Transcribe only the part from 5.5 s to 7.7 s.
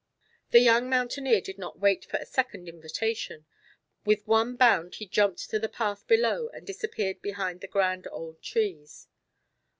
to the path below and disappeared behind the